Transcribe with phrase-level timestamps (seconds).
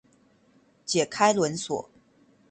[0.83, 1.87] 解開輪鎖